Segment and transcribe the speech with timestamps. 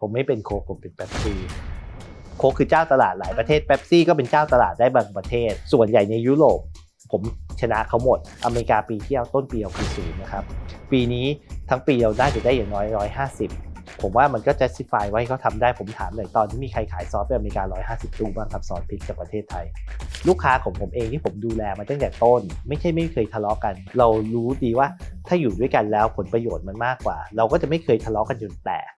[0.00, 1.40] ผมไม่เป็นโคกผมเป็นเป๊ปซี่
[2.38, 6.60] โคกคือเจ้าตลาดหลายประเทศเป๊ปซี่ก็เป็นเจ้าตลาดได้บางประเทศ ส่วนใหญ่ในยุโรป
[7.12, 7.22] ผม
[7.60, 10.44] ชนะเขาหมด อเมริกาปีที่แล้วต้นปีเราคือศูนย์นะครับ
[10.92, 11.26] ปีนี้
[11.70, 13.50] ทั้งปีเราได้จะได้อย่างน้อยร้อยห้าสิบ
[14.02, 17.62] ผมว่ามันก็ justify ไว้เขาทำได้ผมถามเลยตอนที่มีใครขายซอสไปอเมริกา
[18.10, 19.64] 150 ตู้บ้างครับซอสพริกจากประเทศไทย
[20.28, 24.86] ลูกค้าของผมเองที่ผมดูแลมาตั้งแต่ต้น ไม่ใช่ไม่เคยทะเลาะกัน เรารู้ดีว่า
[25.26, 28.90] ถ้าอยู่ด้วยกันแล้วผลประโยชน์มันมากกว่า เราก็จะไม่เคยทะเลาะกันจนแตก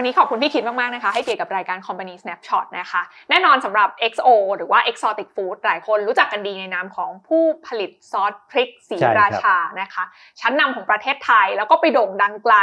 [0.00, 10.04] วันนี้ขอบคุณพี่คิดมากๆนะคะ ให้เกียรติกับรายการ Company Snapshot นะคะ แน่นอนสำหรับ XO หรือว่า Exotic Food หลายคนรู้จักกันดีในนามของผู้ผลิตซอสพริกสีราชานะคะ
[10.40, 12.56] ชั้นนำของประเทศไทยแล้วก็ไปโด่งดังไกล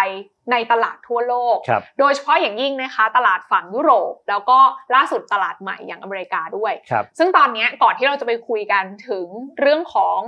[0.51, 4.59] ในตลาดทั่วโลกครับโดยเฉพาะอย่างยิ่งนะคะ ตลาดฝั่งยุโรป แล้วก็
[4.95, 9.25] ล่าสุดตลาดใหม่อย่างอเมริกาด้วยครับซึ่งตอนเนี้ยก่อนที่เราจะไปคุยกันถึง
[9.59, 10.19] เรื่องของ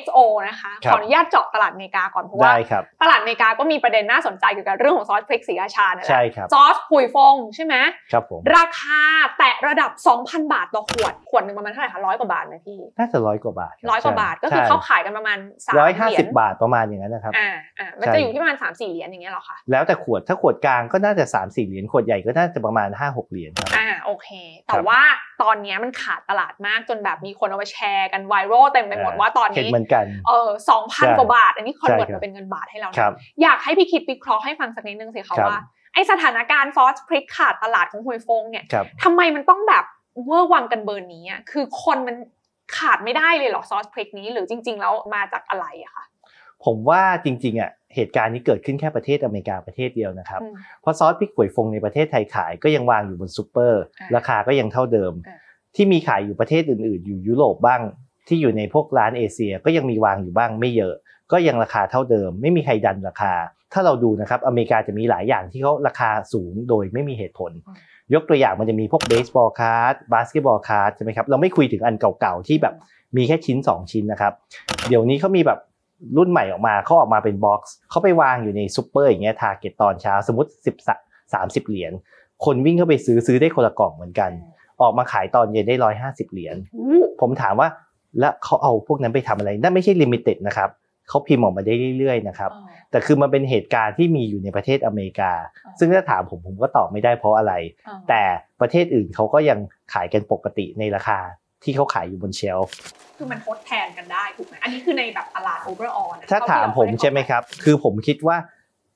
[0.00, 7.74] XO นะคะครัขบออนุญาตเจาะตลาดอเมริกาก่อนเพราะว่าได้ครับตลาดอเมริกาก็มีประเด็นน่าสนใจเกี่ยวกับเรื่องของซอสพริกสีราชานั่นแหละใช่ครับซอสหุยฟงใช่ไหม
[8.12, 9.00] ครับผมราคา
[9.38, 9.90] แตะระดับ
[10.22, 24.28] 2,000 บาทต่อขวด ขวดหนึ่งประมาณเท่าไหร่คะร้อยกว่าบาทไหมพี่น่าจะร้อยกว่าบาทคร้อยกว่าบาทก็คือเขาขายกันประมาณสามร้อยห้าเหรียสิญบบาทประมาณอย่างนั้นนะครับอ่าอ่ามันใช่จะอยู่ที่ประมาณสามสี่เหรียญอย่างเงี้ยเหรอคะแล้วแต่ขวดถ้าขวดกลางก็น่าจะ3ามสี่เหรียญขวดใหญ่ก็น่าจะประมาณ5 6เหรียญครับอ่าโอเค
[24.66, 25.02] แต่ครับว่า
[25.42, 35.58] ตอนเนี้ยมันขาดตลาดมากจนแบบมีคนเอามาแชร์กันไวรัลเต็มไปหมดว่าตอนเห็นนี้เหมือนกันเออสองพันใช่กว่าบาท อันนี้คอนเวิร์ตใช่ครับมาเป็นเงินบาทให้เราคนะรับอยากให้พี่คิดวิเคราะห์ให้ฟังสักนิดนึงสิคะครับว่า
[35.94, 39.84] ไอสถานการณ์ซอสพริกขาดตลาดของฮวยฟงเนี่ยครับทำไมมันต้องแบบ
[40.26, 42.16] เว่อร์วังกันเบอร์นี้อะคือคนมัน
[42.76, 46.04] ขาดไม่ได้เลยเหรอซอสพริกนี้หรือจริง ๆ แล้วมาจากอะไรอะคะ
[46.64, 55.38] ผมว่าจริงๆอะเหตุการณ์นี้เกิดขึ้นแค่ประเทศอเมริกาประเทศเดียวนะครับอืมเพราะซอสพริกฮวยฟงในประเทศไทยขายก็ยังวางอยู่บนซูเปอร์อ่าราคาก็ยังเท่าเดิมอ่า
[55.76, 57.80] ที่มีขายอยู่ประเทศอื่น ๆ อยู่ยุโรปบ้าง
[58.28, 60.94] ที่อยู่ในพวกร้านเอเชีย ก็ยังมีวางอยู่บ้างไม่เยอะ
[61.32, 63.32] ก็ยังราคาเท่าเดิม ไม่มีใครดันราคา
[63.72, 67.52] ถ้าเราดูนะครับอเมริกาจะมีหลายอย่างที่เขาราคาสูงโดยไม่มีเหตุผล
[68.14, 72.74] ยกตัวอย่างมันจะมีพวก baseball card basketball card ใช่ไหมครับเราไม่คุยถึงอันเก่าๆที่แบบ
[73.16, 74.32] มีแค่ชิ้น 2 ชิ้นนะครับ
[74.88, 75.58] เดี๋ยวนี้เขามีแบบ
[76.16, 80.50] รุ่นใหม่ออกมาเขาออกมาเป็น box เขาไปวางอยู่ในซูเปอร์อย่างเงี้ย Target ตอนเช้าสมมติ
[81.06, 81.92] 10 30เหรียญ
[82.44, 84.30] คนวิ่งเข้าไปซื้อซื้อได้คนละกล่องเหมือนกัน
[84.80, 87.68] ออกมาขายตอนเย็นได้150เหรียญอู้ผมถามว่า
[88.18, 90.70] แล้วเขาเอาพวกนั้นไปทำอะไรนั่นไม่ใช่ limited นะครับ
[91.08, 95.32] เขาพิมพ์ออกมาได้เรื่อยๆนะครับอ๋อแต่คือมันเป็นเหตุการณ์ที่มีอยู่ในประเทศอเมริกา
[95.66, 97.52] อ๋อซึ่งถ้าถามผมผมก็ตอบไม่ได้เพราะอะไร
[97.88, 98.22] อ๋อแต่
[98.60, 99.58] ประเทศอื่นเขาก็ยัง
[99.92, 101.18] ขายกันปกติในราคา
[101.64, 102.74] ที่เขาขายอยู่บนเชลฟ์
[103.16, 108.36] คือมันทดแทนกันได้ถูกไหมอันนี้คือในแบบตลาด overall นะถ้าถามเท่ที่เรผมใช่ไหมครับ คือผมคิดว่า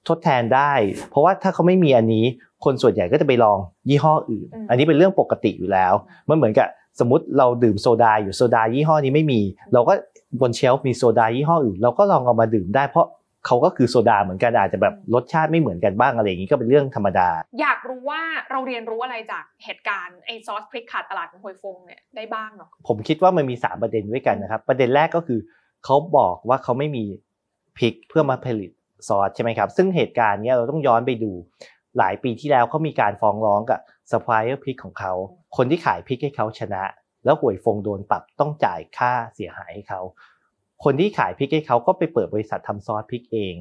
[0.08, 0.72] ทดแทนได้
[1.10, 2.24] เพราะว่าถ้าเขาไม่มีอันนี้
[2.64, 3.58] คนส่วนใหญ่ก็จะไปลอง
[3.88, 5.92] ยี่ห้ออื่น อันนี้เป็นเรื่องปกติอยู่แล้ว
[6.28, 6.68] มันเหมือนกับ
[7.00, 9.40] สมมติเราดื่มโซดาอยู่โซดายี่ห้อนี้ไม่มี
[9.72, 9.94] เราก็
[10.40, 13.06] บนเชลฟ์มีโซดายี่ห้ออื่น เราก็ลองเอามาดื่มได้เพราะ
[13.46, 17.28] เขาก็คือโซดาเหมือนกันอาจจะแบบรสชาติไม่เหมือนกันบ้างอะไรอย่างนี้ก็เป็นเรื่องธรรมดา
[17.60, 25.40] อยากรู้ว่าเราเรียนรู้อะไรจากเหตุการณ์ไอซอสพริกขาดตลาดของฮวยฟงเนี่ยได้บ้างเนาะผมคิดว่ามันมี 3 ประเด็นด้วยกันนะครับ ประเด็นแรกก็คือ
[25.84, 27.04] เขาบอกว่าเขาไม่มี
[27.78, 28.70] พริกเพื่อมาผลิต
[29.08, 31.32] ซอสใช่ไหมครับ ซึ่งเหตุการณ์เนี้ยเราต้องย้อนไปดู
[31.98, 33.80] หลายปีที่แล้วเขามีการฟ้องร้องกับ
[34.10, 35.12] ซัพพลายเออร์พริกของเขา
[35.56, 36.82] คนที่ขายพริกให้เขาชนะ
[37.24, 40.00] แล้วฮวยฟงโดนปรับต้องจ่ายค่าเสียหายให้เขา
[40.84, 43.54] คนที่ขายพริกให้เขาก็ไปเปิดบริษัททำซอสพริกเอง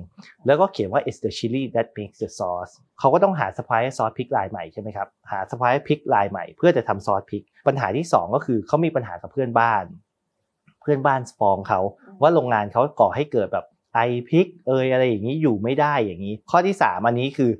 [0.46, 9.84] แล้วก็เขียนว่า it's the chili that makes the sauce เขาก็ต้องหาซัพพลายเออร์ซอสพริกรายใหม่ใช่ไหมครับ หาซัพพลายเออร์พริกรายใหม่ เพื่อจะทำซอสพริก ปัญหาที่สองก็คือเขามีปัญหากับเพื่อนบ้าน
[10.82, 11.80] เพื่อนบ้านฟ้องเขา
[12.22, 14.00] ว่าโรงงานเขาก่อให้เกิดแบบไอ
[14.30, 17.52] พริกเอยอะไรอย่างนี้อยู่ไม่ได้อย่างนี้ ข้อที่สามอันนี้คือ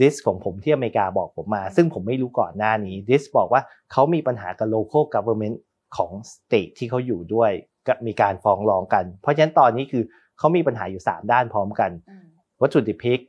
[0.00, 3.62] dis ของผมที่อเมริกาบอกผมมา ซึ่งผมไม่รู้ก่อนหน้านี้ dis บอกว่า
[3.92, 5.56] เขามีปัญหากับ local government
[5.96, 7.75] ของ state ที่เขาอยู่ด้วยก็
[8.06, 10.02] มีการฟ้องร้องกัน เพราะฉะนั้นตอนนี้คือ
[10.38, 12.24] เขามีปัญหาอยู่ 3 ด้านพร้อมกันอืม
[12.62, 13.20] วัตถุดิบพริก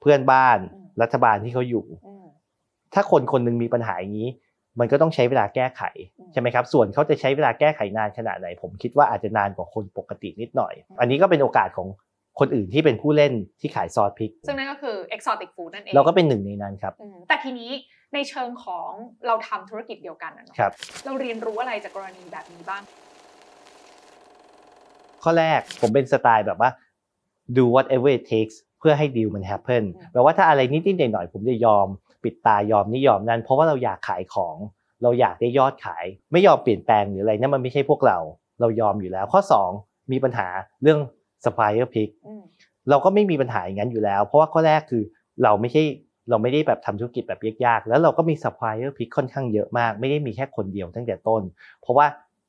[0.00, 2.26] เพื่อนบ้านอืมรัฐบาลที่เขาอยู่อืม
[2.94, 4.30] ถ้าคนคนหนึงมีปัญหาอย่างนี้
[4.80, 5.82] มันก็ต้องใช้เวลาแก้ไข
[6.18, 11.88] อืมใช่ไหมครับส่วนเขาจะใช้เวลาแก้ไขนานขนาดไหน ผมคิดว่าอาจจะนานกว่าคนปกตินิดหน่อย อันนี้ก็เป็นโอกาสของ
[12.40, 17.70] คนอื่นที่เป็นผู้เล่นที่ขายซอสพริก ซึ่งนั่นก็คือ exotic food นั่นเอง เราก็เป็นหนึ่งในนั้นครับอืมแต่ทีนี้
[18.14, 18.90] ในเชิงของ
[19.26, 20.72] เราทำธุรกิจเดียวกันนะเนาะครับ
[21.04, 22.82] เราเรียนรู้อะไรจากกรณีแบบนี้บ้าง
[25.24, 26.70] ข้อแรกผมเป็นสไตล์แบบว่า
[27.56, 31.86] do whatever it takes เพื่อให้ดีลมัน happen อืมแปลว่าถ้าอะไรนิดๆหน่อยๆผมจะยอม
[32.24, 34.56] ปิดตายอมนี่ยอมนั่นเพราะว่าเราอยากขายของ
[35.02, 38.18] เราอยากได้ยอดขาย ไม่ยอมเปลี่ยนแปลงหรืออะไรนั่นมันไม่ใช่พวกเรา
[38.60, 39.40] เรายอมอยู่แล้ว ข้อ
[39.76, 40.48] 2 มีปัญหา
[40.82, 40.98] เรื่อง
[41.44, 42.42] supplier pick อืม
[42.90, 45.02] เราก็ไม่มีปัญหาอย่างนั้นอยู่แล้ว เพราะว่าข้อแรกคือ
[45.42, 45.82] เราไม่ใช่
[46.30, 51.42] เราไม่ได้แบบทำธุรกิจแบบยากๆ แล้วเราก็มีซัพพลายเออร์พริกค่อนข้างเยอะมาก ไม่ได้มีแค่คนเดียวตั้งแต่ต้น
[51.80, 52.06] เพราะว่า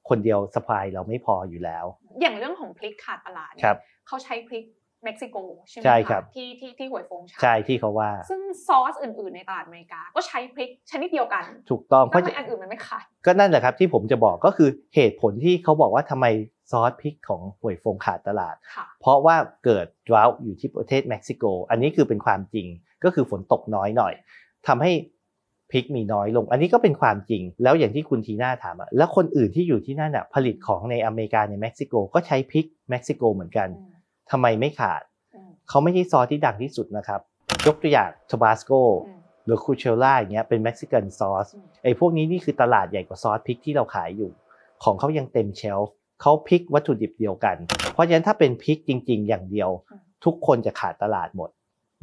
[0.09, 1.85] คนเดียว supply เราไม่พออยู่แล้ว
[2.19, 3.77] อย่างเรื่องของพริกขาดตลาดเนี่ยครับ
[4.07, 4.65] เขาใช้พริก
[5.03, 5.37] เม็กซิโก
[5.69, 16.25] ใช่ไหมใช่ะครับที่ที่ที่ฮวยฟงใช้ใช่ที่เขาว่า ซึ่งซอสอื่นๆในตลาดอเมริกา ก็ใช้พริกชนิดเดียวกัน ถูกต้องเพราะทำไมอันอื่นมันไม่ขายก็นั่นแหละครับที่ผมจะบอกก็คือเหตุผลที่เขาบอกว่าทำไม
[16.71, 19.35] ซอสพริกของหวยฟงขาดตลาดค่ะเพราะว่า
[19.65, 22.67] เกิด drought อยู่ที่ประเทศเม็กซิโก อันนี้คือเป็นความจริง
[23.03, 24.13] ก็คือฝนตกน้อยหน่อย
[24.67, 24.91] ทำให้
[25.71, 33.91] พริกมีน้อยลง อันนี้ก็เป็นความจริง แล้วอย่างที่คุณทีน่าถามอะแล้วคนอื่นที่อยู่ที่นั่นอะผลิตของในอเมริกาในเม็กซิโกก็ใช้พริกเม็กซิโกเหมือนกันอืม
[34.31, 35.01] ทำไมไม่ขาด
[35.35, 37.21] อืมเขาไม่ใช่ซอสที่ดังที่สุดนะครับ
[37.67, 38.71] ยกตัวอย่างทบาสโก
[39.07, 44.31] อืมหรือ Cholula อย่างเงี้ยเป็น Mexican sauce อืมไอ้พวกนี้นี่คือตลาดใหญ่กว่าซอสพริกที่เราขายอยู่
[44.83, 47.55] ของเขายังเต็มเชลฟ์เขาพริกวัตถุดิบเดียวกัน
[47.93, 49.69] เพราะฉะนั้นถ้าเป็นพริกจริง ๆ อย่างเดียว
[50.25, 51.49] ทุกคนจะขาดตลาดหมด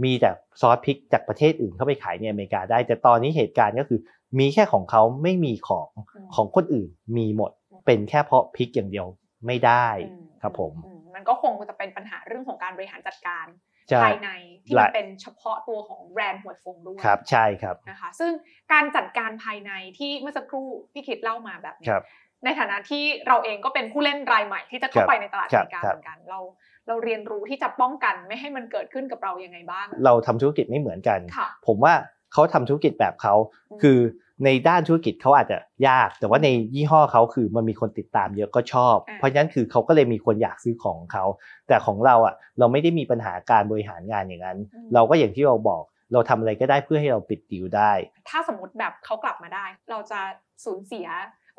[0.05, 0.31] มีแต่
[0.61, 4.01] ซอสพริกจากประเทศอื่นเข้าไปขายในอเมริกาได้ แต่ตอนนี้เหตุการณ์ก็คือ
[4.39, 7.51] มีแค่ของเขาไม่มีของอืมของคนอื่นมีหมด
[7.87, 9.07] เป็นแค่เพราะพริกอย่างเดียว
[9.47, 13.47] ไม่ได้อืมครับผมอืมันก็คงจะเป็นปัญหาเรื่องของการบริหารจัดการ
[13.91, 14.31] ใช่ภายใน
[14.65, 18.33] ที่หมัลานยเป็นเฉพาะตัวของแบรนด์หวยฟงด้วยครับใช่ครับนะคะซึ่ง
[18.73, 22.03] การจัดการภายในที่เมื่อสักครู่พี่คิดเล่ามาแบบนี้ครับ
[22.45, 26.41] ในฐานะที่เราเองก็เป็นผู้เล่นรายใหม่ที่จะเข้าครับไปในตลาดอครัเมบริกาครับเหมือนกันเรา
[26.89, 31.95] เราเรียนรู้ที่จะป้องกันไม่ให้มันเกิดขึ้นกับเรายังไงบ้าง เราทำธุรกิจไม่เหมือนกันค่ะผมว่า
[32.33, 33.35] เขาทำธุรกิจแบบเขา
[33.71, 33.99] อืมคือ
[34.45, 35.59] ในด้านธุรกิจเขาอาจจะ
[35.89, 41.25] ยาก แต่ว่าในยี่ห้อเขาคือมันมีคนติดตามเยอะก็ชอบอ่าเพราะฉะนั้นคือเขาก็เลยมีคนอยากซื้อของเขา
[41.69, 44.59] แต่ของเราอะเราไม่ได้มีปัญหาการบริหารงานอย่างนั้น
[44.95, 47.93] เราก็อย่างที่เราบอก เราทำอะไรก็ได้เพื่อให้เราปิดดีลได้
[48.29, 50.21] ถ้าสมมติแบบเขากลับมาได้ เราจะ
[50.65, 51.07] สูญเสีย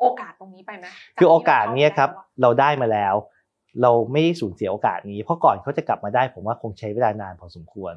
[0.00, 0.86] โอกาสตรงนี้ไปไหม
[1.18, 3.14] คือโอกาสเนี้ยครับจากที่เราได้มาแล้ว
[3.82, 7.94] เราไม่ได้สูญเสียโอกาสนี้ เพราะก่อนเขาจะกลับมาได้ ผมว่าคงใช้เวลานานพอสมควร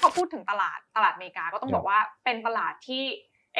[0.00, 3.04] พอพูดถึงตลาดตลาดอเมริกาก็ต้องครับบอกว่าเป็นตลาดที่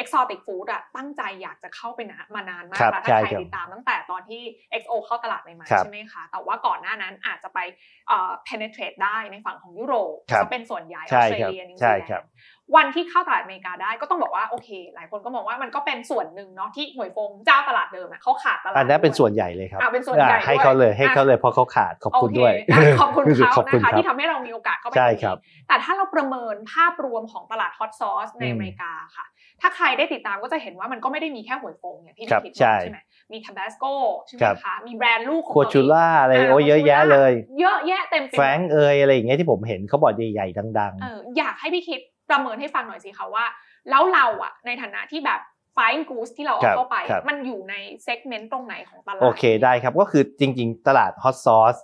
[0.01, 4.41] exotic food อะตั้งใจอยากจะเข้าไปนะมานานมากครับแล้วใช่ถ้าใครครับติดตามตั้งแต่ตอนที่
[4.81, 7.59] XO เข้าตลาดใหม่ๆครับใช่ไหมคะแต่ว่าก่อนหน้านั้นอาจจะไป
[8.07, 12.27] เอ่อ penetrate ได้ในฝั่งของยุโรปครับจะเป็นส่วนใหญ่ใช่ออสเตรเลียครับนิวซีแลนด์ใช่ครับ
[12.75, 29.25] วันที่เข้าตลาดอเมริกาได้ก็ต้องบอกว่าโอเค หลายคนก็มองว่ามันก็เป็นส่วนหนึ่งเนาะที่หวยฟงเจ้าตลาดเดิมอะเขาขาดตลาดอันนั้นเป็นด้วยส่วนใหญ่เลยครับอะเป็นส่วนใหญ่อะให้ด้วยเขาเลยให้อะเขาเลยเพราะเขาขาดขอบคุณโเด้วยอะขอบคุณเขาขอบคุณนะคะครับที่ทำให้เรามีโอกาสเข้าไปใช่ตรงนี้ครับแต่ถ้าเราประเมินภาพรวมของตลาด hot sauce ในอืมอเมริกาค่ะ
[29.61, 32.99] ถ้าใครได้ติดตามก็จะเห็นว่ามันก็ไม่ได้มีแค่หวยฟงอย่างที่พี่คิดครับใช่ว่าใช่ไหม
[33.31, 33.85] มีทับ a สโก
[34.25, 41.99] ใช่ไหมครับคะมีแบรนด์ลูกของ Cholulaอะไราโอ้เยอะแยะเลย เยอะแยะเต็มไปหมด Frank'sงก์เอยอะไรอย่างเงี้ยที่ผมเห็นเขาบอกใหญ่ๆดังเอออยากให้พี่คิด
[42.29, 43.45] ประเมินให้ฟังหน่อยสิคะว่า
[43.89, 45.39] แล้วเราอะในฐานะที่แบบ
[45.73, 51.77] Flying Goose ที่เราครัเอาบเข้าไปครับมันอยู่ใน segment ตรงไหนของตลาดๆโอเคได้ครับ ก็คือจริง ๆ ตลาด hot sauce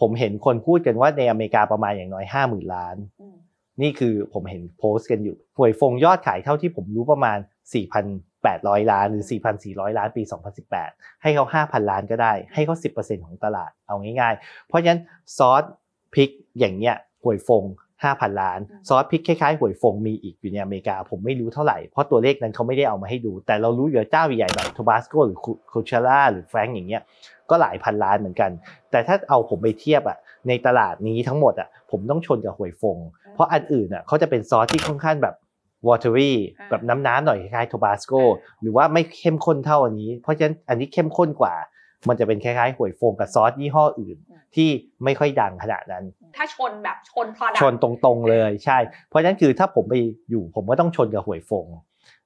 [0.00, 3.36] ผมเห็นคนพูดกันว่าในอเมริกาประมาณอย่างน้อย 50,000 ล้านอืม
[3.80, 7.38] นี่คือผมเห็นโพสต์กันอยู่หวยฟงยอดขายเท่าที่ผมรู้ประมาณ
[8.14, 9.24] 4,800 ล้านหรือ
[9.60, 10.22] 4,400 ล้านปี
[10.72, 15.00] 2018 ให้เขา 5,000 ล้านก็ได้ ให้เขา 10%ของตลาดเอาง่ายๆ เพราะฉะนั้น
[15.36, 15.62] ซอส
[16.14, 17.64] พริกอย่างเงี้ยหวยฟง
[18.02, 25.38] 5,000 ล้าน ซอสพริกคล้ายๆหวยฟงมีอีกอยู่ในอเมริกา ผมไม่รู้เท่าไหร่ เพราะตัวเลขนั้นเขาไม่ได้เอามาให้ดู แต่เรารู้อยู่ว่าเจ้าใหญ่ๆแบบทบาสโกหรือ
[25.72, 27.02] คูชาร่าหรือแฟรงก์อย่างเงี้ย
[27.50, 28.50] ก็หลายพันล้านเหมือนกัน
[28.90, 32.96] แต่ถ้าเอาผมไปเทียบอะในตลาดนี้ทั้งหมดอะผมต้องชนกับหวยฟง
[33.34, 35.34] เพราะอันอื่นอะเขาจะเป็นซอสที่ค่อนข้างแบบ
[35.88, 41.54] watery อ่าแบบน้ำๆหน่อยคล้ายๆ Tabasco อ่าหรือว่าไม่เข้มข้นเท่าอันนี้ เพราะฉะนั้นอันนี้เข้มข้นกว่า
[42.08, 44.16] มันจะเป็นคล้ายๆหวยฟงกับซอสยี่ห้ออื่น
[44.54, 44.68] ที่
[45.04, 46.04] ไม่ค่อยดังขนาดนั้น
[46.36, 49.94] ถ้าชนแบบชน product ชนตรงๆเลยใช่ เพราะฉะนั้นคือถ้าผมไป
[50.30, 51.66] อยู่ผมก็ต้องชนกับหวยฟง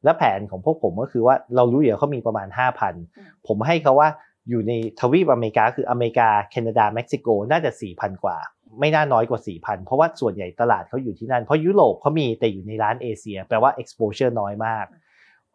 [0.05, 2.49] และแผนของพวกผมก็คือว่าเรารู้อยู่แล้วเขามีประมาณ
[2.97, 4.09] 5,000 ผมให้เขาว่า
[4.51, 8.39] อยู่ในทวีปอเมริกาคืออเมริกาแคนาดาเม็กซิโกน่าจะ4,000 กว่า
[8.81, 14.87] ไม่น่าน้อยกว่า 4,000 เพราะว่าส่วนใหญ่ตลาดเขาอยู่ที่นั่น เพราะยุโรปเขามีแต่อยู่ในร้านเอเชีย แปลว่า exposure น้อยมาก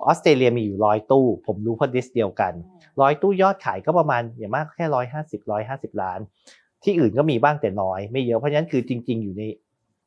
[0.05, 2.53] ออสเตรเลียมีอยู่ร้อยตู้ ผมรู้เพราะดิสเดียวกัน
[3.01, 6.19] ร้อยตู้ยอดขายก็ประมาณอย่างมากแค่ร้อยห้าสิบร้อยห้าสิบล้าน
[6.83, 9.43] ที่อื่นก็มีบ้างแต่น้อย ไม่เยอะ เพราะฉะนั้นคือจริง ๆ อยู่ใน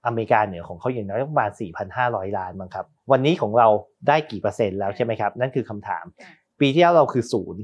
[0.06, 1.50] อเมริกาเหนือของเขาอย่างน้อยประมาณ
[1.94, 3.68] 4,500 ล้านมั้งครับ วันนี้ของเรา
[4.09, 7.62] ได้กี่เปอร์เซ็นต์แล้วใช่ไหมครับ นั่นคือคำถามอ่าปีที่แล้วเราคือศูนย์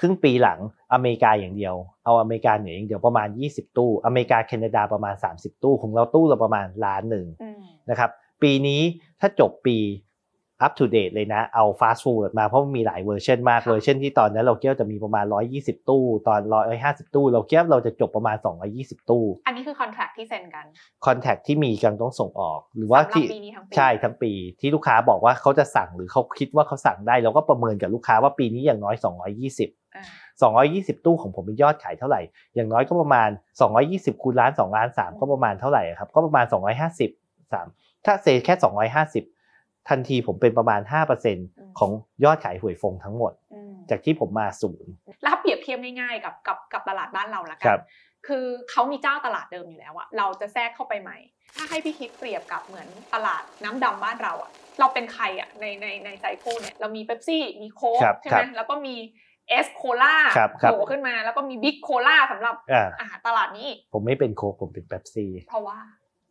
[0.00, 0.60] ครึ่งปีหลัง
[0.92, 1.74] อเมริกาอย่างเดียว
[2.04, 8.10] เอาอเมริกาเหนืออย่างเดียวประมาณ 20 ตู้ อเมริกาแคนาดาประมาณ 30 ตู้ ของเราตู้เราประมาณล้านหนึ่งอืมนะครับ
[8.42, 8.80] ปีนี้
[9.20, 9.76] ถ้าจบปี
[10.64, 15.24] up to date เลยนะ เอา fast forward มาเพราะมันมีหลายเวอร์ชันมากค่ะเวอร์ชันที่ตอนนั้นเราคิดว่าจะมีประมาณ
[15.56, 16.40] 120 ตู้ ตอน
[16.78, 18.36] 150 ตู้ เราคิดว่าเราจะจบประมาณ
[18.72, 20.66] 220 ตู้ อันนี้คือคอนแท c t ที่เซ็นกัน
[21.06, 30.04] contract ที่มีกำลังต้องส่งออก หรือว่าสำหรับที่ปีนี้ทั้งปีใช่ทั้งปีที่ลูกค้าบอกว่าเขาจะสั่งหรือเขาคิดว่าเขาสั่งได้เราก็ประเมินกับลูกค้าว่าปีนี้อย่างน้อย 220อ่า
[30.94, 32.20] 220 ตู้ของผมมียอดขายเท่าไหร่
[32.54, 33.28] อย่างน้อยก็ประมาณ
[33.76, 38.54] 220คูณล้าน2ล้าน3ก็ประมาณเท่าไหร่ครับก็ประมาณ 250 3ถ้าเซแค่
[39.00, 39.33] 250
[39.88, 40.80] ทันทีผมเป็นประมาณ
[41.30, 41.90] 5%ของ
[42.24, 47.82] ยอดขายหวยฟงทั้งหมดอืมจากที่ผมมาศูนย์แล้วถ้าเปรียบเทียบง่ายๆกับกับกับตลาดบ้านเราละกัครันบ
[48.26, 51.18] คือเขามีเจ้าตลาดเดิมอยู่แล้วอะเราจะแทรกเข้าไปใหม่
[51.56, 54.50] ถ้าให้พี่คิดเปรียบกับเหมือนตลาดน้ำดำบ้านเราอะ
[54.80, 58.94] เราเป็นใครอะในในในไซโคเนี่ยเรามีเบปซี่มีโค้กครับใช่คไหรัมบแล้วก็มี
[59.48, 65.78] เอสโคล่าครับครับโผล่ขึ้นมาแล้วก็มีบิ๊กโคล่าสำหรับอ่าอาหารตลาดนี้อีกผมไม่เป็นโค้กผมเป็นเบปซี่ เพราะว่า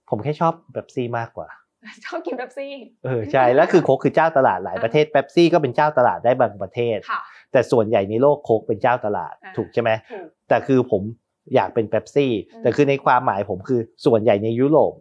[0.10, 1.48] ผมแค่ชอบเบปซี่มากกว่า
[2.06, 2.74] ชอบกินเบปซี่
[3.06, 7.22] เออใช่แล้วคือโค้กคือเจ้าตลาดหลายประเทศเบปซี่ก็เป็นเจ้าตลาดได้บางประเทศค่ะ
[7.52, 11.02] แต่ส่วนใหญ่ในโลกโค้กเป็นเจ้าตลาดอ่าถูกใช่ไหมถูกแต่คือผม
[11.56, 14.94] อยากเป็นเบปซี่อืมแต่คือในความหมายผมคือส่วนใหญ่ในยุโรป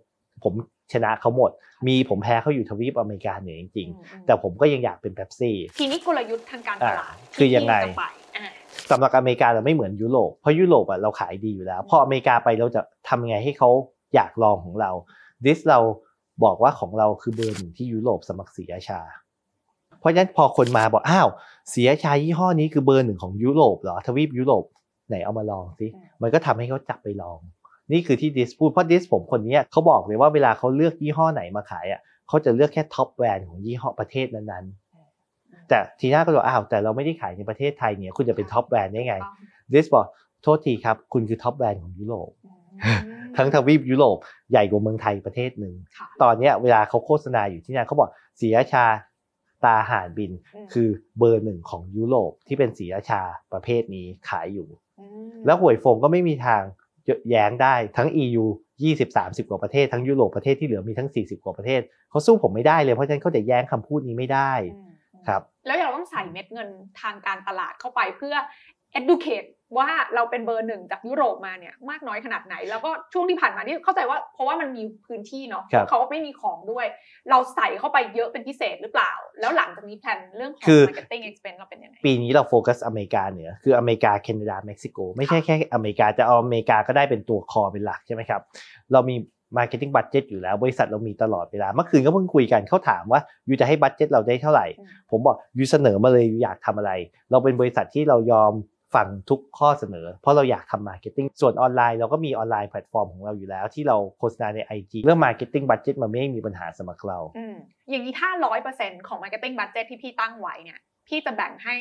[0.44, 0.54] ผม
[0.92, 1.50] ชนะเขาหมด
[1.86, 8.04] มีผมแพ้เขาอยู่ทวีปอเมริกาเหนือจริงอืมๆแต่ผมก็ยังอยากเป็นเบปซี่ทีนี้กลยุทธ์ทางการตลาดอ่าคือยังไงที่จะป
[8.36, 8.50] อ่า
[8.90, 13.70] สำหรับอเมริกาเราไม่เหมือนยุโรปเพราะยุโรปอะเราขายดีอยู่แล้วพออเมริกาไปเราจะทำยังไงให้เขา
[14.14, 14.90] อยากลองของเรา
[15.44, 15.78] ดิสเรา
[16.44, 19.00] บอกว่าของเราคือเบอร์หนึ่งที่ยุโรปสมัครสีราชา
[20.00, 21.28] เพราะฉะนั้นพอคนมาบอกอ้าว
[21.72, 24.64] สีราชายี่ห้อนี้คือเบอร์หนึ่งของยุโรปเหรอทวีปยุโรป
[25.08, 25.86] ไหนเอามาลองสิ
[26.22, 27.38] มันก็ทำให้เขาจับไปลอง
[27.92, 39.16] นี่คือที่ดิสพูดเพราะดิสผมคนนี้เขาบอกเลยว่าเวลาเขาเลือกยี่ห้อไหนมาขายอะเขาจะเลือกแค่ top brand ของยี่ห้อประเทศนั้นๆแต่ทีน่าก็บอกอ้าวแต่เราไม่ได้ขายในประเทศไทยเนี่ยคุณจะเป็น top brand ได้ไง
[39.72, 40.06] ดิสบอก
[40.42, 42.30] โทษทีครับคุณคือ top brand ของยุโรป
[43.36, 44.18] ทั้งทวีปยุโรป
[44.50, 48.10] ใหญ่กว่าเมืองไทยประเทศหนึ่งค่ะตอนเนี้ยเวลาเขาโฆษณาอยู่ที่นั่นเขาบอก
[48.40, 48.84] ศรีราชา
[49.64, 50.88] ตราห่านบินอืมคือ
[51.18, 54.68] เบอร์หนึ่งของยุโรปที่เป็นศรีราชาประเภทนี้ขายอยู่
[55.32, 56.62] มแล้วหวยฟงก็ไม่มีทาง
[57.30, 58.44] แย้งได้ทั้ง EU
[58.82, 64.92] 20 30 กว่าประเทศทั้งยุโรปประเทศที่เหลือมีทั้ง 40 กว่าประเทศเขาสู้ผมไม่ได้เลยเพราะฉะนั้นเขาจะแย้งคำพูดนี้ไม่ได้อืม
[65.28, 66.68] ครับแล้วเราต้องใส่เม็ดเงิน
[67.00, 68.34] ทางการตลาดเข้าไปเพื่อ
[68.98, 76.86] educate ว่าเราเป็นเบอร์หนึ่งจากยุโรปมาเนี่ยมากน้อยขนาดไหน แล้วก็ช่วงที่ผ่านมานี่เข้าใจว่าเพราะว่ามันมีพื้นที่เนาะครับเขาไม่มีของด้วย
[77.30, 88.40] เราใส่เข้าไปเยอะเป็นพิเศษหรือเปล่า แล้วหลังจากนี้แผนเรื่องของคือ marketing expense เราเป็นยังไงปีนี้เราโฟกัสอเมริกาเหนือคืออเมริกาแคนาดาเม็กซิโกไม่ใช่แค่อเมริกาจะเอาอเมริกาก็ได้เป็นตัวคอเป็นหลักใช่ไหมครับ
[88.92, 89.16] เรามี
[89.58, 96.92] Marketing Budget อยู่แล้วบริษัทเรามีตลอดเวลาเมื่อคืนก็เพิ่งคุยกันเขาถามว่า you จะให้ budget เราได้เท่าไหร่อืมผมบอก you เสนอมาเลย you อยากทำอะไร
[97.30, 98.52] เราเป็นบริษัทที่เรายอม
[98.94, 107.54] ฟังทุกข้อเสนอ เพราะเราอยากทำ Marketing ส่วนออนไลน์เราก็มี online platform ของเราอยู่แล้ว ที่เราโฆษณาใน IG เรื่อง Marketing Budget มันไม่มีปัญหาสำหรับเราอืม
[107.90, 111.74] อย่างนี้ถ้าร้อยเปอร์เซ็นต์ของ marketing budget ที่พี่ตั้งไว้เนี่ยพี่จะแบ่งให้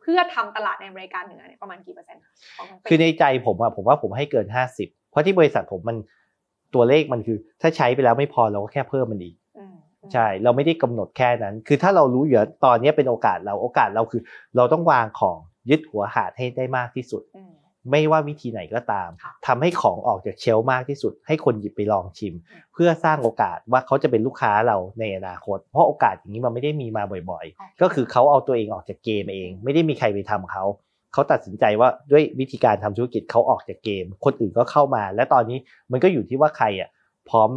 [0.00, 4.46] เพื่อทำตลาดในอเมริกาเหนือเนี่ยประมาณกี่เปอร์เซ็นต์คะของทั้งปีคือในใจผมอะผมว่าผมให้เกิน
[4.78, 5.96] 50 เพราะที่บริษัทผมมัน
[6.74, 9.74] ตัวเลขมันคือ ถ้าใช้ไปแล้วไม่พอเราก็แค่เพิ่มมันอีกอืม
[10.12, 14.22] ใช่เราไม่ได้กำหนดแค่นั้น คือถ้าเรารู้อยู่แล้วตอนนี้เป็นโอกาสเราโอกาสเราคือ
[14.56, 15.38] เราต้องวางของ
[15.70, 17.52] ยึดหัวหาดให้ได้มากที่สุดอืม
[17.90, 30.64] ไม่ว่าวิธีไหนก็ตามค่ะทำให้ของออกจากเชลฟ์มากที่สุด ให้คนหยิบไปลองชิมอืมเพื่อสร้างโอกาสว่าเขาจะเป็นลูกค้าเราในอนาคต เพราะโอกาสอย่างนี้มันไม่ได้มีมาบ่อยๆ ก็คือเขาเอาตัวเองออกจากเกมเอง ไม่ได้มีใครไปทำเขา
[31.12, 35.58] เขาตัดสินใจว่าด้วยวิธีการทำธุรกิจเขาออกจากเกม คนอื่นก็เข้ามา และตอนนี้
[35.92, 36.88] มันก็อยู่ที่ว่าใครอะ
[37.28, 37.50] พร้อม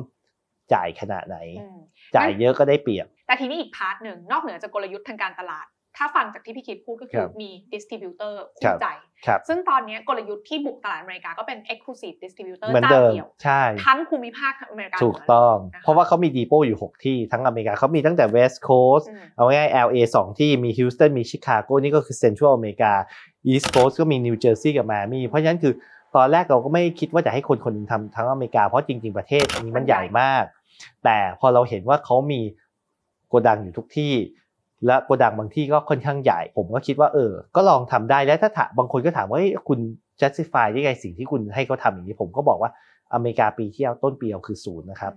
[0.73, 1.79] จ่ายขนาดไหนอืม
[2.15, 5.65] จ่ายเยอะก็ได้เปรียบ แต่ทีนี้อีก part หนึ่งนอกเหนือจากกลยุทธ์ทางการตลาด
[5.99, 8.87] ถ้าฟังจากที่พี่คิดพูดก็คืครัอบมีดิสติบิวเตอร์ครัคู่บใจ
[9.25, 21.23] ครับซึ่งตอนนี้กลยุทธ์ที่บุกตลาดอเมริกาก็เป็น exclusive distributor เหมือนเจ้าเดิมเดียวใช่ทั้งภูมิภาคอเมริกาถูกต้องหนืเพราะว่าเขามี depot อยู่ 6 ที่ทั้งอเมริกาเขามีตั้งแต่ West Coast อืมเอาง่ายๆ LA 2 ที่มี Houston มี
[21.31, 22.93] Chicago นี่ก็คือ Central อเมริกา
[23.51, 25.73] East Coast ก็มี New Jersey กับ Miami เพราะฉะนั้นคือ
[26.15, 30.43] ตอนแรกเราก็ไม่คิดว่าจะให้คนคนหนึงทำทั้งอเมริกาเพราะจริง ๆประเทศนี้มันใหญ่มาก
[31.03, 32.41] แต่พอเราเห็นว่าเขามี
[33.27, 34.13] โกดังอยู่ทุกที่
[34.85, 39.79] และโกดังบางที่ก็ค่อนข้างใหญ่ ผมก็คิดว่าเออ ก็ลองทำได้แล้วถ้าถามบางคนก็ถามว่าเฮ้ยคุณ
[40.21, 42.71] justify ได้ไงสิ่งที่คุณให้เขาทำอย่างนี้ ผมก็บอกว่า
[43.13, 45.13] อเมริกาปีที่แล้วต้นปีเราคือศูนย์นะครับ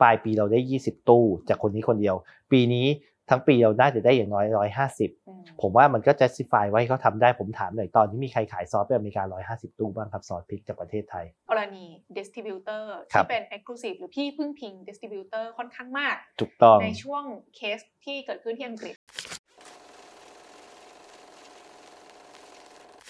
[0.00, 2.16] ปลายปีเราได้ 20 ตู้จากคนนี้คนเดียว
[2.52, 2.86] ปีนี้
[3.30, 4.46] ทั้งปีเราน่าจะได้อย่างน้อย
[4.86, 9.22] 150อืมผมว่ามันก็ justify ไว้เขาทำได้ผมถามหน่อยตอนที่มีใครขายซอสไปอเมริกา
[9.70, 11.84] 150ตู้บ้างครับซอสพริกจากประเทศไทยกรณี
[12.18, 17.24] distributor ครัที่บเป็น exclusive หรือพี่พึ่งพิง distributor ค่อนข้างมากถูกต้องในช่วง
[17.56, 18.94] เคสที่เกิดขึ้นที่อังกฤษ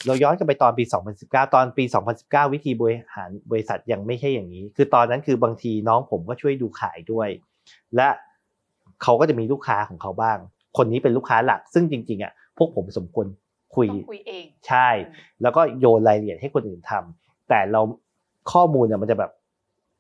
[0.07, 0.85] เราย้อนกลันไปตอนปี
[1.19, 1.85] 2019 ตอนปี
[2.19, 7.29] 2019 วิธีบริหารบริษัทยังไม่ใช่อย่างนี้ คือตอนนั้นคือบางทีน้องผมก็ช่วยดูขายด้วย
[7.97, 8.09] และ
[9.03, 10.39] เขาก็จะมีลูกค้าของเขาบ้าง
[10.77, 13.27] คนนี้เป็นลูกค้าหลัก ซึ่งจริงๆอะพวกผมสมควร
[13.75, 14.89] คุยต้องคุยเองใช่
[15.43, 17.81] แล้วก็โยนรายละเอียดให้คนอื่นทำแต่เรา
[18.53, 19.33] ข้อมูลเนี่ยมันจะแบบ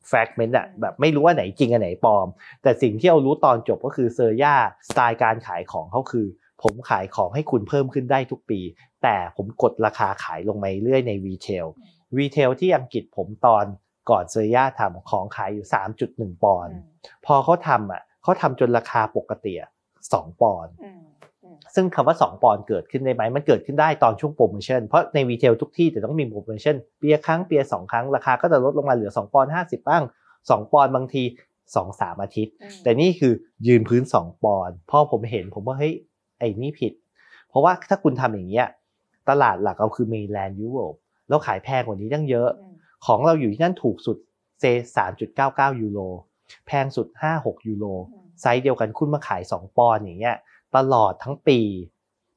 [0.08, 2.26] fragment อะแบบไม่รู้ว่าไหนจริงอันไหนปลอม
[2.62, 4.54] แต่สิ่งที่เรารู้ตอนจบก็คือ Surya
[4.88, 6.26] สไตล์การขายของเขาคือ
[6.62, 8.60] ผมขายของให้คุณเพิ่มขึ้นได้ทุกปี
[9.02, 11.66] แต่ผมกดราคาขายลงมาเรื่อยใน retail
[12.18, 13.64] retail ที่อังกฤษผมตอน
[14.10, 15.66] ก่อน Surya ทำของขายอยู่
[16.04, 16.76] 3.1 ปอนด์
[17.26, 19.70] พอเขาทำอะ เขาทำจนราคาปกติอะ
[20.04, 21.00] 2ปอนด์อืม
[21.44, 30.02] อืมซึ่งคำว่า 2 ปอนด์เกิดขึ้นได้ไหมมันเกิดขึ้นได้ตอนช่วงโปรโมชั่นเพราะใน retail ทุกที่จะต้องมีโปรโมชั่นเปียร์ครั้งเปียร์สองครั้งราคาก็จะลดลงมาเหลือ 2 ปอนด์50บ้าง
[30.38, 31.22] 2 ปอนด์บางที
[31.64, 33.32] 2 3อาทิตย์อืมแต่นี่คือ
[33.66, 35.94] ยืนพื้น 2 ปอนด์พอผมเห็นผมว่าเฮ้ย
[36.38, 36.92] ไอ้นี่ผิด
[37.48, 38.66] เพราะว่าถ้าคุณทำอย่างเงี้ย
[39.28, 40.94] ตลาดหลักเราคือ mainland ยุโรป
[41.28, 42.74] แล้วขายแพงกว่านี้ตั้งเยอะอืม
[43.06, 44.16] ของเราอยู่ที่นั่นถูกสุด
[44.60, 44.64] เซ
[45.22, 45.98] 3.99ยูโร
[46.66, 50.36] แพงสุด 5-6 ยูโรอืมไซส์เดียวกันคุณมาขาย 2 ปอนด์อย่างเงี้ย
[50.76, 51.58] ตลอดทั้งปี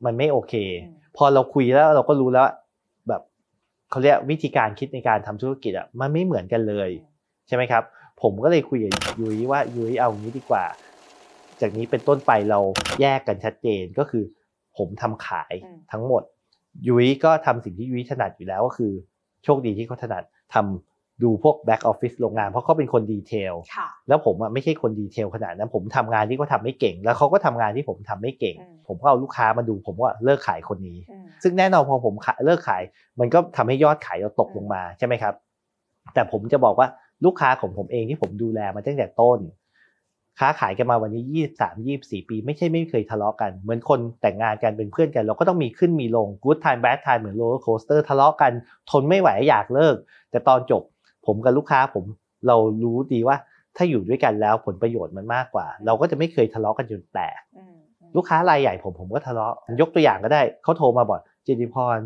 [0.06, 0.54] มันไม่โอเค
[0.84, 2.48] อืมพอเราคุยแล้วเราก็รู้แล้ว
[3.08, 3.22] แบบ
[3.90, 6.90] เขาเรียกวิธีการคิดในการทำธุรกิจอะมันไม่เหมือนกันเลย
[7.48, 7.84] ใช่ไหมครับ
[8.22, 10.66] ผมก็เลยคุยกับยุ้ยว่ายุ้ยเอางี้ดีกว่า
[11.62, 12.60] จากนี้เป็นต้นไปเรา
[13.02, 14.24] แยกกันชัดเจนก็คือ
[14.78, 16.24] ผมทำขายอืมทั้งหมด
[16.88, 18.92] ยุ้ยก็ทำสิ่งที่ยุ้ยถนัดอยู่แล้วก็คือ
[19.44, 20.93] โชคดีที่เขาถนัดทำ
[21.24, 32.84] ดูพวกแบ็กออฟฟิศโรงงาน เพราะเขาเป็นคนดีเทลค่ะแล้วผมอะไม่ใช่คนดีเทลขนาดนั้น ผมทำงานที่เขาทำไม่เก่ง แล้วเขาก็ทำงานที่ผมทำไม่เก่งอืมผมก็เอาลูกค้ามาดู ผมว่าเลิกขายคนนี้อืมซึ่งแน่นอนพอผมขายเลิกขาย
[33.20, 35.34] มันก็ทำให้ยอดขายเราตกลงมาใช่ไหมครับ
[36.14, 36.88] แต่ผมจะบอกว่า
[37.26, 39.40] ลูกค้าของผมเองที่ผมดูแลมาตั้งแต่ต้น
[40.40, 48.52] ค้าขายกันมาวันนี้ยี่สามยี่สี่ปี ไม่ใช่ไม่เคยทะเลาะกัน เหมือนคนแต่งงานกันเป็นเพื่อนกัน เราก็ต้องมีขึ้นมีลง good time bad time เหมือน roller coaster ทะเลาะกัน
[48.92, 49.96] ทนไม่ไหวอยากเลิก
[50.32, 50.84] แต่ตอนจบ
[51.26, 52.06] ผมกับลูกค้าผม
[52.48, 53.38] เรารู้ดีว่า
[53.78, 61.98] ถ้าอยู่ด้วยกันแล้วผลประโยชน์มันมากกว่า เราก็จะไม่เคยทะเลาะกันจนแตกอืมอืมลูกค้ารายใหญ่ผมผมก็ทะเลาะยกตัวอย่างก็ได้เขาโทรมาบอกเจนิพร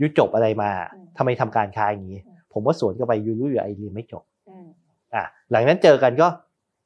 [0.00, 0.70] ยูจบอะไรมา
[1.16, 2.20] ทำไมทำการค้าอย่างนี้
[2.52, 4.66] ผมว่าสวนกลับไปยูรู้อยู่ไอเรียนไม่จบอืม
[5.14, 6.26] อะหลังนั้นเจอกันก็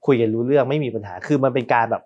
[0.07, 2.03] คุยกันรู้เรื่องไม่มีปัญหาคือมันเป็นการแบบ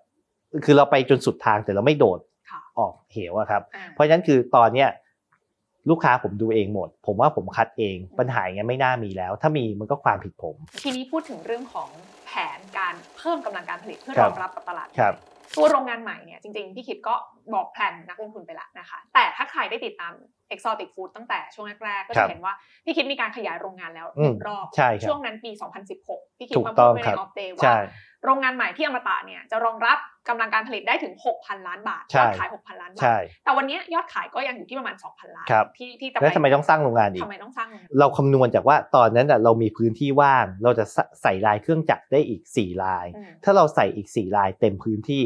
[0.65, 4.89] คือเราไปจนสุดทางแต่เราไม่โดดค่ะออกเหวอะครับอ่าเพราะฉะนั้นคือตอนเนี้ย
[5.89, 11.89] ลูกค้าผมดูเองหมด ผมว่าผมคัดเอง ปัญหาอย่างเงี้ยไม่น่ามีแล้ว ถ้ามีมันก็ความผิดผม ทีนี้พูดถึงเรื่องของ
[12.25, 15.13] แผนการเพิ่มกำลังการผลิตเพื่อครัรบองรับกับตลาดครับ
[15.57, 17.15] ตัวโรงงานใหม่เนี่ยจริงๆพี่คิดก็
[17.53, 20.13] บอกแผนนักลงทุนไปแล้วนะคะ แต่ถ้าใครได้ติดตาม
[20.53, 22.53] Exotic Food ตั้งแต่ช่วงแรกๆ ก็ครัจะบเห็นว่า
[22.85, 25.51] พี่คิดมีการขยายโรงงานแล้วอืหมนึ่งรอบใช่ครับช่วงนั้นปี
[25.95, 29.97] 2016 พี่คิดถูกมาต้พูอดงไว้คในรับออฟเดย์ใช่ว่าโรงงานใหม่ที่อมตะเนี่ยจะรองรับ
[30.29, 40.85] กำลังการผลิตได้ถึง 6,000 ล้านบาทใช่ยอดขาย 6,000 ล้านบาใช่ทแต่วันเนี้ยยอดขายก็ยังอยู่ที่ประมาณ 2,000 ล้านครับที่ที่จะแล้วทำไมต้องสร้างโรงงานอีกทำไมต้องสร้างโรงงานเราคำนวณจากว่าตอนนั้นน่ะเรามีพื้นที่ว่าง เราจะ
[41.21, 45.23] ใส่ลายเครื่องจักรได้อีก 4 ลายอืมถ้าเราใส่อีก 4 ลายเต็มพื้นที่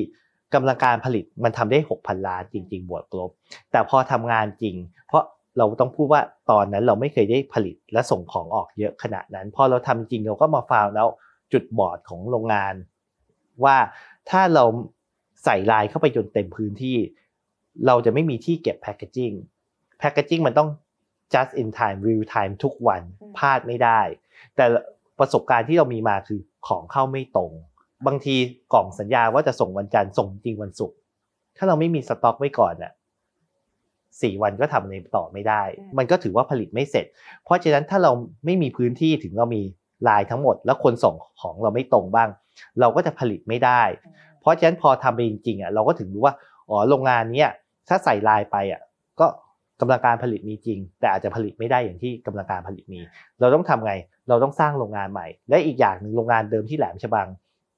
[0.53, 3.31] กำลังการผลิตมันทำได้ 6,000 ล้านจริง ๆ บวกลบ
[3.71, 4.75] แต่พอทำงานจริง
[5.07, 5.23] เพราะ
[5.57, 11.07] เราต้องพูดว่าตอนนั้นเราไม่เคยได้ผลิตและส่งของออกเยอะขนาดนั้น พอเราทำจริงเราก็มาฟาวแล้ว
[11.53, 12.73] จุดบอดของโรงงาน
[13.63, 13.77] ว่า
[14.29, 14.65] ถ้าเรา
[15.43, 16.97] ใส่ลายเข้าไปจนเต็มพื้นที่
[17.87, 19.31] เราจะไม่มีที่เก็บแพคเกจิ้ง
[19.99, 20.69] แพคเกจิ้งมันต้อง
[21.33, 24.01] just in time real time ทุกวันอืมพลาดไม่ได้
[24.55, 24.65] แต่
[25.19, 27.51] ประสบการณ์ที่เรามีมาคือของเข้าไม่ตรง
[28.05, 28.35] บางที
[28.73, 30.97] กล่องสัญญาว่าจะส่งวันจันทร์ส่งจริงวันศุกร์
[31.57, 32.91] ถ้าเราไม่มีสต็อกไว้ก่อนน่ะ
[34.21, 37.05] สี่วันก็ทำในต่อไม่ได้อืมมันก็ถือว่าผลิตไม่เสร็จ
[37.43, 38.11] เพราะฉะนั้นถ้าเรา
[38.45, 39.61] ไม่มีพื้นที่ถึงเรามี
[40.07, 42.29] ลายทั้งหมด แล้วคนส่งของเราไม่ตรงบ้าง
[42.79, 46.33] เราก็จะผลิตไม่ได้อืมเพราะฉะนั้นพอทำไปจริงๆอะเราก็ถึงรู้ว่า
[46.69, 47.51] อ๋อโรงงานเนี้ย
[47.89, 48.81] ถ้าใส่ลายไปอะ
[49.19, 49.27] ก็
[49.81, 53.01] กำลังการผลิตมีจริง แต่อาจจะผลิตไม่ได้อย่างที่กำลังการผลิตมี
[53.39, 53.93] เราต้องทำไง
[54.29, 57.27] เราต้องสร้างโรงงานใหม่ และอีกอย่างหนึ่งโรงงานเดิมที่แหลมฉบัง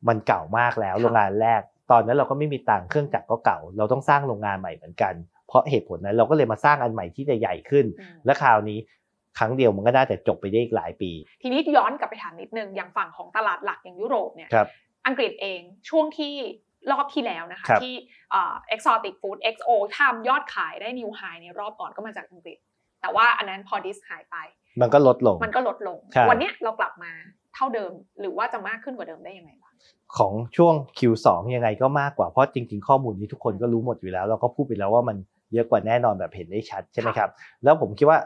[0.08, 5.14] มันเก่ามากแล้วค่ะโรงงานแรก ตอนนั้นเราก็ไม่มีตังค์เครื่องจักรก็เก่า เราต้องสร้างโรงงานใหม่เหมือนกัน
[5.48, 8.80] เพราะเหตุผลนั้นเราก็เลยมาสร้างอันใหม่ที่จะใหญ่ขึ้นอืมและคราวนี้
[9.38, 14.68] ครั้งเดียวมันก็น่าจะจบไปได้อีกหลายปี ทีนี้ย้อนกลับไปถามนิดนึงอย่างฝั่งของตลาดหลักอย่างยุโรปเนี่ยครับ
[15.08, 16.34] อังกฤษเองช่วงที่
[16.92, 17.94] รอบที่แล้วนะคะครับที่
[18.32, 22.58] เอ่อ exotic food XO ทำยอดขายได้นิวไฮในรอบก่อนก็มาจากอังกฤษ
[23.02, 24.36] แต่ว่าอันนั้นพอดิสหายไป
[24.82, 27.12] มันก็ลดลงมันก็ลดลงใช่วันเนี้ยเรากลับมา
[27.56, 29.69] เท่าเดิมหรือว่าจะมากขึ้นกว่าเดิมได้ยังไงบ้าง
[30.18, 35.18] ของช่วง Q2 ยังไงก็มากกว่า เพราะจริง ๆ ข้อมูลนี้ทุกคนก็รู้หมดอยู่แล้ว เราก็พูดไปแล้วว่ามัน
[35.54, 37.30] เยอะกว่าแน่นอนแบบเห็นได้ชัดใช่ไหมครับ
[37.64, 38.20] แล้วผมคิดว่า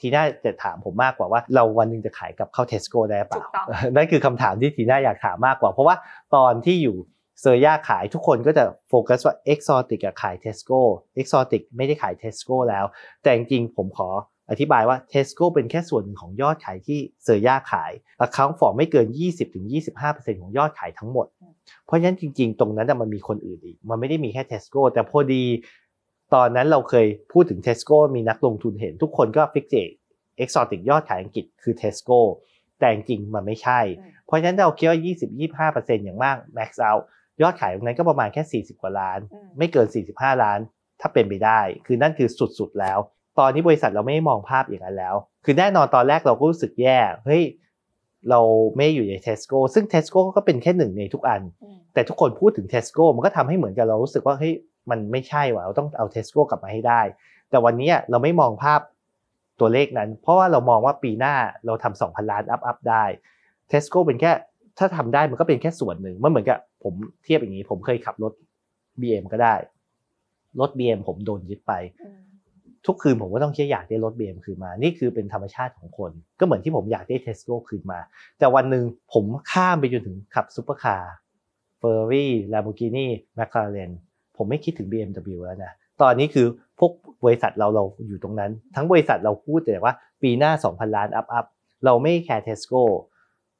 [0.00, 5.96] ทีน่าจะถามผมมากกว่าว่า เราวันหนึงจะขายกับเข้าเทสโก้ได้เปถูล่ากต้องนั่นคือคำถามที่ทีน่าอยากถามมากกว่า เพราะว่า
[6.34, 6.96] ตอนที่อยู่
[7.40, 10.80] เซอร์ย่าขายทุกคนก็จะโฟกัสว่า Exotic อะขาย Tesco
[11.20, 12.84] Exotic ไม่ได้ขาย Tesco แล้ว
[13.22, 14.08] แต่จริงๆผมขอ
[14.50, 17.92] อธิบายว่า Tesco เป็นแค่ส่วนหนึ่งของยอดขายที่เซอร์ย่าขาย
[18.24, 19.06] account for ไม่เกิน
[19.74, 21.26] 20-25%ของยอดขายทั้งหมด
[21.84, 25.44] เพราะฉะนั้นจริงๆ ตรงนั้นน่ะมันมีคนอื่นอีก มันไม่ได้มีแค่ Tesco แต่พอดี
[26.34, 29.74] ตอนนั้นเราเคยพูดถึง Tesco มีนักลงทุนเห็น ทุกคนก็ฟิกเจ
[30.42, 32.18] Exotic ยอดขายอังกฤษคือ Tesco
[32.78, 37.02] แต่จริงๆมันไม่ใช่อืมเพราะฉะนั้นเราคิดว่า 20-25%อย่างมาก max out
[37.42, 40.58] ยอดขายตรงนั้นก็ประมาณแค่ 40 กว่าล้านอืมไม่เกิน 45 ล้าน
[41.00, 42.28] ถ้าเป็นไปได้ คือนั่นคือ
[42.58, 42.98] สุดๆแล้ว
[43.38, 47.44] ตอนนี้บริษัทเราไม่ได้มองภาพอย่างนั้นแล้ว คือแน่นอนตอนแรกเราก็รู้สึกแย่ เฮ้ย
[48.30, 48.40] เรา
[48.76, 54.54] ไม่ได้อยู่ในเทสโก้ซึ่งเทสโก้ก็เป็นแค่หนึ่งในทุกอันอืมแต่ทุกคนพูดถึงเทสโก้มันก็ทำให้เหมือนกับเรารู้สึกว่า เฮ้ย
[54.90, 57.00] มันไม่ใช่ว่ะเราต้องเอาเทสโก้กลับมาให้ได้
[57.50, 58.80] แต่วันนี้เราไม่มองภาพ
[59.60, 61.34] ตัวเลขนั้น เพราะว่าเรามองว่าปีหน้า
[61.66, 63.04] เราทำ2,000ล้าน up up ได้
[63.68, 64.32] เทสโก้เป็นแค่
[64.78, 66.94] ถ้าทำได้มันก็เป็นแค่ส่วนหนึ่งมันเหมือนกับผม
[67.24, 68.32] เทียบอย่างนี้ ผมเคยขับรถ
[69.00, 69.54] BM ก็ได้
[70.60, 71.72] รถ BM ผมโดนยึดไป
[72.02, 72.25] อืม
[72.86, 78.00] ทุกคืนผมก็ต้องคิดอยากได้รถ BM คืนมา นี่คือเป็นธรรมชาติของคน ก็เหมือนที่ผมอยากได้เทสโก้คืนมา
[78.38, 83.90] แต่วันหนึ่งผมข้ามไปจนถึงขับ supercar Ferrari Lamborghini McLaren
[84.36, 85.72] ผมไม่คิดถึง BMW แล้วนะ
[86.02, 86.46] ตอนนี้คือ
[86.78, 86.92] พวก
[87.24, 91.46] บริษัทเราเราอยู่ตรงนั้น ทั้งบริษัทเราพูดแต่ว่าปีหน้า 2,000 ล้าน up up
[91.84, 92.82] เราไม่แคร์เทสโก้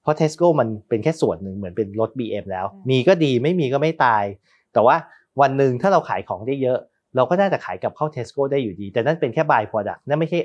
[0.02, 4.24] เพราะเทสโก้มันเป็นแค่ส่วนหนึ่งเหมือนเป็นรถ BM แล้ว มีก็ดีไม่มีก็ไม่ตาย
[4.72, 4.96] แต่ว่า
[5.40, 6.78] วันหนึ่งถ้าเราขายของได้เยอะ
[7.16, 10.38] เราก็น่าจะขายกับเข้าเทสโก้ได้อยู่ดี แต่นั่นเป็นแค่ by product นั่นไม่ใช่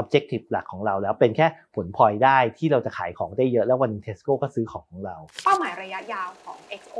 [0.00, 6.98] objective หลักของเราแล้วเป็นแค่ผลพลอยได้ที่เราจะขายของได้เยอะแล้ววันหนึงเทสโก้ก็ซื้อของของเรา เป้าหมายระยะยาวของ XO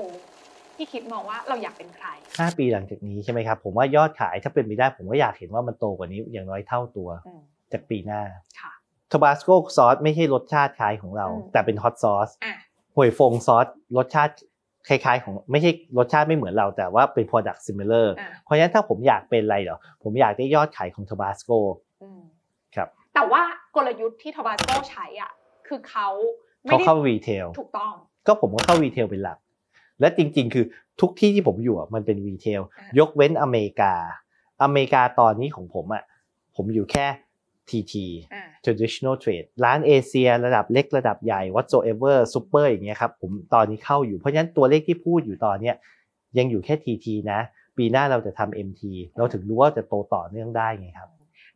[0.77, 7.40] ที่คิดมองว่าเราอยากเป็นใคร 5 ปีหลังจากนี้ใช่ไหมครับ ผมว่ายอดขายถ้าเป็นไปได้ผมก็อยากเห็นว่ามันโตกว่านี้อย่างน้อยเท่าตัวอืม
[7.73, 8.21] จากปีหน้า
[8.61, 8.73] ค่ะ
[9.12, 13.66] ทบาสโกซอสไม่ใช่รสชาติคล้ายของเราอืมแต่เป็น hot sauce อะ Huy Fong ซอส
[13.97, 14.35] รสชาติ
[14.88, 21.51] คล้ายๆ ของไม่ใช่รสชาติไม่เหมือนเราแต่ว่าเป็น product similar อะเพราะฉะนั้นถ้าผมอยากเป็นอะไรเหรอผมอยากได้ยอดขายของทบาสโก
[22.03, 22.22] อืม
[22.75, 23.42] ครับแต่ว่า
[23.77, 25.31] กลยุทธ์ที่ทบาสโกใช้อะ
[25.68, 26.09] คือเขา
[26.64, 27.92] ไม่เขาได้เข้า retail ถูกต้อง
[28.27, 29.38] ก็ผมก็เข้า retail เป็นหลัก
[30.01, 30.64] และจริง ๆ คือ
[31.01, 33.94] ทุกที่ที่ผมอยู่อะมันเป็น retail อะยกเว้นอเมริกา
[34.62, 36.03] อเมริกาตอนนี้ของผมอะ
[36.57, 37.07] ผมอยู่แค่
[37.70, 37.94] TT
[38.35, 45.74] อะ traditional trade ร้านเอเชียระดับเล็กระดับใหญ่ whatsoever super อย่างเงี้ยครับผมตอนนี้เข้าอยู่เพราะฉะนั้นตัวเลขที่พูดอยู่ตอนเนี้ย
[46.38, 47.40] ยังอยู่แค่ TT นะ
[47.79, 48.83] ปีหน้าเราจะทำ MT
[49.16, 51.11] เราถึงรู้ว่าจะโตต่อเนื่องได้ไงครับ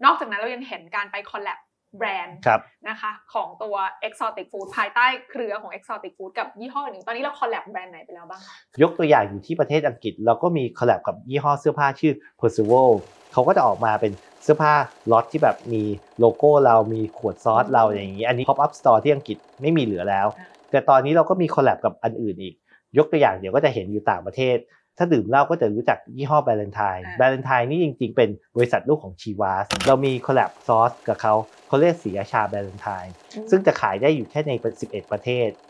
[0.04, 1.58] นอกจากนั้นเรายังเห็นการไปคอลแลบ
[1.98, 3.74] แบรนด์ครับนะคะของตัว
[4.06, 12.90] Exotic Food ภายใต้เครือของ Exotic Food กับยี่ห้ออื่นตอนนี้เราคอลแลบแบรนด์ไหนไปแล้วบ้างคะยกตัวอย่างอยู่ที่ประเทศอังกฤษ เราก็มี collab กับยี่ห้อเสื้อผ้าชื่อ Percival
[13.32, 14.12] เขาก็จะออกมาเป็น
[14.42, 14.74] เสื้อผ้า
[15.12, 15.82] ล็อตที่แบบมี
[16.18, 22.54] โลโก้เรามีขวดซอสเราอย่างนี้ อันนี้ pop up store ที่อังกฤษไม่มีเหลือแล้วอ่าแต่ตอนนี้เราก็มี collab กับอันอื่นอีก
[22.98, 24.56] ยกตัวอย่างเดี๋ยวก็จะเห็นอยู่ต่างประเทศ
[24.98, 30.12] ถ้าดื่มเหล้าก็จะรู้จักยี่ห้อ Ballantine อ่า b a l e n t i n e นี่จริง ๆ เป็นบริษัทลูกของชีวาสเรามี
[30.26, 31.34] collab ซอสกับเขา
[31.68, 33.10] เขาเรียกสีราชา b a l e n t i n e
[33.50, 35.69] ซึ่งจะขายได้อยู่แค่ใน 11 ประเทศโอ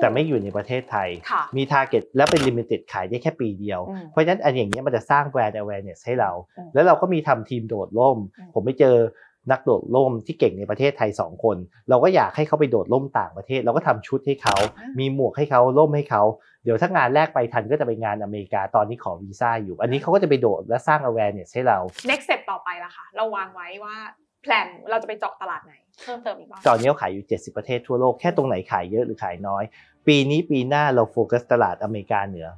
[0.00, 8.96] แต่ไม่อยู่ในประเทศไทยค่ะมี Target แล้วเป็น Limited ขายได้แค่ปีเดียวอืมเพราะฉะนั้นอันอย่างเงี้ยมันจะสร้างแบรนด์ awareness ให้เราอืมแล้วเราก็มีทำทีมโดดร่มอืมผมไปเจอ
[9.50, 11.56] นักโดดร่มที่เก่งในประเทศไทย 2 คน
[11.88, 14.56] เราก็อยากให้เขาไปโดดร่มต่างประเทศ เราก็ทำชุดให้เขา
[14.98, 16.22] มีหมวกให้เขาร่มให้เขา
[16.64, 21.78] เดี๋ยวถ้างานแรกไปทันก็จะไปงานอเมริกาตอนนี้ขอวีซ่าอยู่ อันนี้เขาก็จะไปโดดและสร้าง awareness ให้เรา
[22.10, 23.96] next step ต่อไปล่ะค่ะเราวางไว้ว่า
[24.44, 25.72] plan เราจะไปเจาะตลาดไหน
[26.04, 29.64] เพิ่มเติมอีกบ้างตอนนี้เราขายอยู่ 70 ประเทศทั่วโลกแค่ตรงไหนขายเยอะหรือขายน้อย
[30.06, 32.48] ปีนี้ปีหน้าเราโฟกัสตลาดอเมริกาเหนือ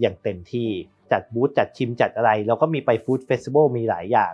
[0.00, 0.68] อย่างเต็มที่
[1.12, 4.32] จัดบูธจัดชิมจัดอะไร เราก็มีไป food festival มีหลายอย่าง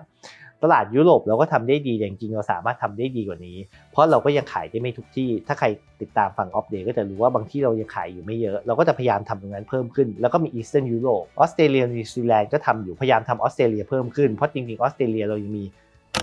[0.64, 3.58] ตลาดยุโรปเราก็ทำได้ดีแต่างจริงเราสามารถทำได้ดีกว่านี้
[3.90, 5.66] เพราะเราก็ยังขายได้ไม่ทุกที่ ถ้าใคร
[6.00, 15.64] ติดตามฟัง Opp Day ก็จะรู้ว่าบางที่เรายังขายอยู่ไม่เยอะ เราก็จะพยายามทำตรงนั้นเพิ่มขึ้น แล้วก็มี Eastern ยุโรปออสเตรเลียนิวซีแลนด์ก็ทำอยู่พยายามทำออสเตรเลียเพิ่มขึ้นเพราะจริงๆออสเตรเลียเรายังมี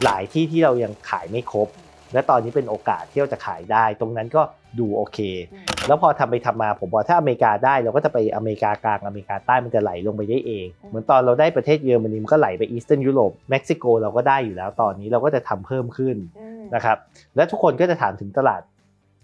[0.03, 1.67] หลายที่ที่เรายังขายไม่ครบ
[2.13, 4.41] และตอนนี้เป็นโอกาสที่เราจะขายได้ ตรงนั้นก็
[4.79, 5.19] ดูโอเค
[5.53, 16.97] อืมแล้วพอทำไปทำมาผมบอกถ้าอเมริกาได้เราก็จะไปอเมริกากลางอเมริกาใต้มันจะไหลลงไปได้เองอืมเหมือนตอนเราได้ประเทศเยอรมนีมันก็ไหลไปอีสเทิร์นยุโรปเม็กซิโกเราก็ได้อยู่แล้วตอนนี้เราก็จะทำเพิ่มขึ้นอืมนะครับ
[17.35, 18.61] และทุกคนก็จะถามถึงตลาด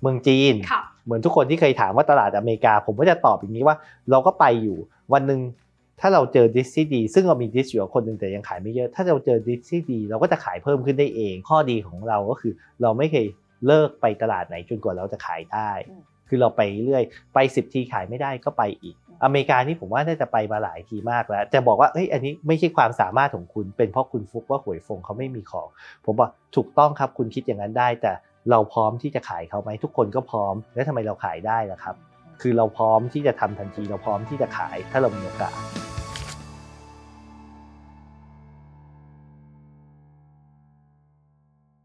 [0.02, 3.76] เมืองจีนค่ะเหมือนทุกคนที่เคยถามว่าตลาดอเมริกา ผมก็จะตอบอย่างนี้ว่า
[4.12, 4.78] เราก็ไปอยู่
[5.14, 5.40] วันหนึ่ง
[6.02, 13.26] ถ้าเราเจอดิสที่ดี ซึ่งเรามีดิสอยู่กับคนหนึ่งแต่ยังขายไม่เยอะ ถ้าเราเจอดิสที่ดี เราก็จะขายเพิ่มขึ้นได้เอง ข้อดีของเราก็คือ เราไม่เคย
[13.68, 25.68] เลิกไปตลาดไหนจนกว่าเราจะขายได้อืมคือเราไปเรื่อยไป 10 ทีขายไม่ได้ก็ไปอีก อเมริกานี่ผมว่าน่าจะไปมาหลายทีมากแล้ว จะบอกว่าเฮ้ยอันนี้ไม่ใช่ความสามารถของคุณ เป็นเพราะคุณฟุกว่าหวยฟงเขาไม่มีของ
[26.06, 28.12] ผมบอกถูกต้องครับคุณคิดอย่างนั้นได้ แต่
[28.52, 31.96] เราพร้อมที่จะขายเขาไหมทุกคนก็พร้อม แล้วทำไมเราขายได้ล่ะครับ
[32.42, 35.56] คือเราพร้อมที่จะทำทันทีเราพร้อมที่จะขายถ้าเรามีโอกาส